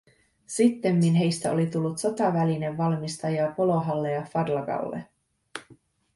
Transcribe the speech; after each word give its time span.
Sittemmin 0.45 1.13
heistä 1.15 1.51
oli 1.51 1.67
tullut 1.67 1.97
sotavälinevalmistajia 1.97 3.53
Polohalle 3.57 4.11
ja 4.11 4.25
Fadlagalle. 4.33 5.05